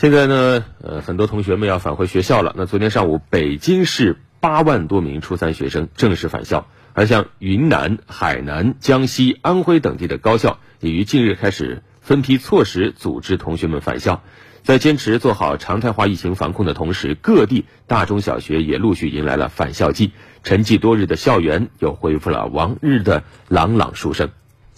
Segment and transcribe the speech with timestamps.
[0.00, 2.54] 现在呢，呃，很多同学们要返回学校了。
[2.56, 14.22] 那昨天上午，北京市八万多名初三学生正式返校，而像云南、海南、江西、安徽等地的高校也于近日开始分批错时组织同学们返校。
[14.62, 20.12] 在坚持做好常态化疫情防控的同时，各地大中小学也陆续迎来了返校季，
[20.42, 24.30] 沉寂多日的校园又恢复了往日的朗朗书声。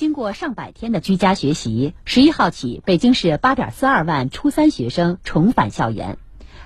[0.00, 6.16] 经过上百天的居家学习，十一号起，北京市八点四二万初三学生重返校园。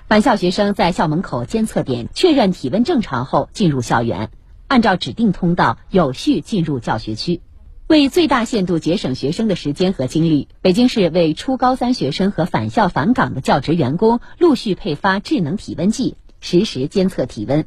[0.06, 4.30] 返校学生在校门口监测点确认体温正常后进入校园，
[4.68, 7.40] 按照指定通道有序进入教学区。
[7.88, 17.66] 为最大限度节省学生的时间和精力，北京市为初高三学生和返校返岗的教职员工陆续配发智能体温计，实时监测体温。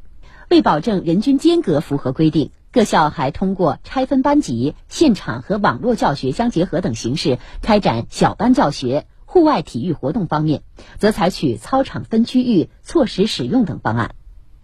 [0.50, 2.52] 为保证人均间隔符合规定。
[2.72, 9.06] 各校还通过拆分班级、现场和网络教学相结合等形式开展小班教学。
[9.30, 10.64] 户外体育活动方面，
[11.00, 14.16] 则采取操场分区域、错时使用等方案。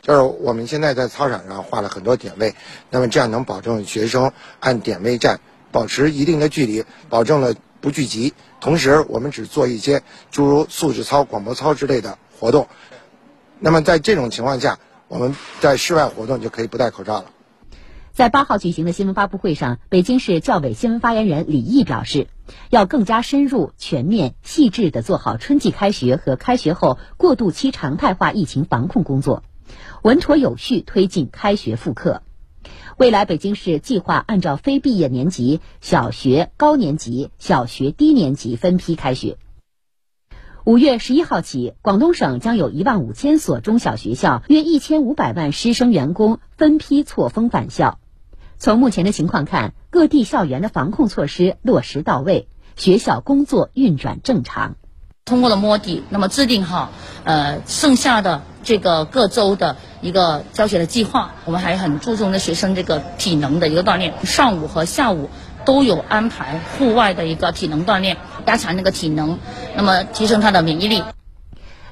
[0.01, 2.55] 就是我们现在在操场上画了很多点位，
[2.89, 8.33] 那么这样能保证学生按点位站，保持一定的距离，保证了不聚集。
[8.61, 10.01] 同时，我们只做一些
[10.31, 12.69] 诸如素质操、广播操之类的活动。
[13.59, 14.79] 那么在这种情况下，
[15.09, 17.25] 我们在室外活动就可以不戴口罩了。
[18.13, 22.27] 在八号举行的新闻发布会上，北京市教委新闻发言人李毅表示，
[22.69, 29.41] 要更加深入、全面、细致地做好春季开学和开学后过渡期常态化疫情防控工作，
[30.03, 32.21] 稳妥有序推进开学复课。
[32.97, 39.39] 未来，北京市计划按照非毕业年级、小学高年级、小学低年级分批开学。
[40.65, 47.97] 五月十一号起，广东省将有一万五千所中小学校、约一千五百万师生员工分批错峰返校。
[48.63, 52.47] 从目前的情况看，各地校园的防控措施落实到位，
[52.77, 54.77] 学校工作运转正常。
[55.25, 56.89] 通过了摸底，那么制定好
[57.25, 61.35] 呃剩下的这个各州的一个教学的计划。
[61.43, 65.29] 我们还很注重的学生这个体能的一个锻炼，上午和下午
[65.65, 68.15] 都有安排户外的一个体能锻炼，
[68.45, 69.39] 加强那个体能，
[69.75, 71.03] 那么提升他的免疫力。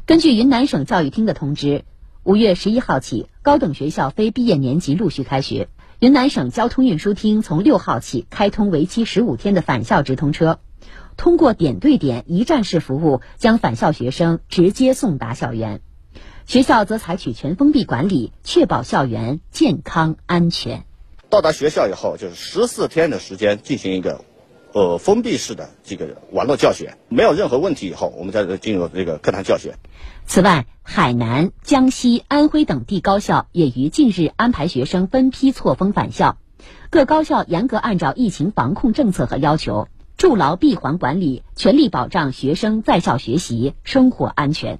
[0.05, 1.83] 根据云南省教育厅的通知，
[2.23, 5.67] 五月十一号起，高等学校非毕业年级陆续开学。
[6.01, 10.59] 云南省交通运输厅从六号起开通为期十五天的返校直通车，
[11.15, 15.81] 通过点对点、一站式服务，将返校学生直接送达校园。
[16.47, 20.85] 学校则采取全封闭管理，确保校园健康安全。
[21.29, 24.25] 到达学校以后，就是十四天的时间进行一个。
[24.73, 29.75] 呃，封闭式的这个网络教学没有任何问题以后，我们再进入这个课堂教学。
[30.25, 36.37] 此外，海南、江西、安徽等地高校也于近日安排学生分批错峰返校。
[36.89, 44.79] 各高校严格按照疫情防控政策和要求，筑牢闭环管理，全力保障学生在校学习、生活安全。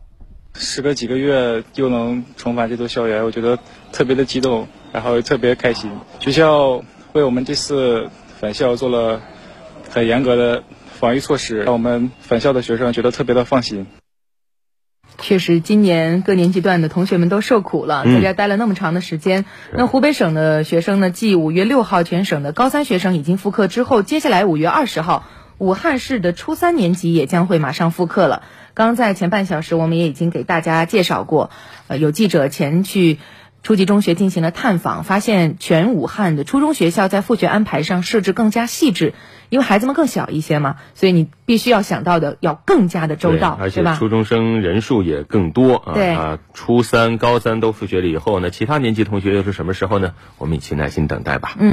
[0.53, 3.59] 时隔几个月又能重返这座校园，我觉得
[3.91, 5.91] 特别的激动，然后特别开心。
[6.21, 6.81] 学校
[7.11, 8.09] 为我们这次
[8.39, 9.21] 返校做了。
[9.91, 10.63] 很严格的
[10.99, 13.87] 防疫措施，让我们返校的学生觉得特别的放心。
[15.19, 19.43] 确实，今年各年级段的同学们都受苦了，在家待了那么长的时间。
[19.73, 21.11] 那湖北省的学生呢？
[21.11, 28.43] 继五月六号全省的高三学生已经复课之后，接下来五月二十号，武汉市的初三年级也将会马上复课了。
[28.73, 31.49] 刚在前半小时，我们也已经给大家介绍过，
[31.87, 33.19] 呃，有记者前去。
[33.63, 39.13] 初级中学进行了探访，发现全武汉的初中学校在复学安排上设置更加细致，
[39.49, 45.93] 因为孩子们更小一些嘛，所以你必须要想到的要更加的周到，而且初中生人数也更多啊。
[45.93, 50.13] 对啊，初三、高三都复学了以后呢，其他年级同学又是什么时候呢？
[50.39, 51.53] 我们一起耐心等待吧。
[51.59, 51.69] 嗯。